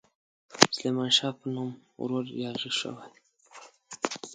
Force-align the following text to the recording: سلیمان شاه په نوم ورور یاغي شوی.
سلیمان 0.75 1.09
شاه 1.17 1.33
په 1.39 1.45
نوم 1.53 1.69
ورور 2.01 2.25
یاغي 2.43 2.71
شوی. 2.79 3.09